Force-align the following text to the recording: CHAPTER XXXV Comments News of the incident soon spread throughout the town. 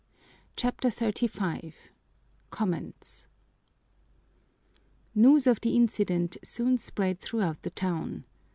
CHAPTER 0.55 0.89
XXXV 0.89 1.73
Comments 2.49 3.27
News 5.13 5.45
of 5.45 5.61
the 5.61 5.75
incident 5.75 6.37
soon 6.43 6.79
spread 6.79 7.19
throughout 7.19 7.61
the 7.61 7.69
town. 7.69 8.23